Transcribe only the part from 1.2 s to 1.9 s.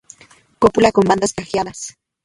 cajeadas.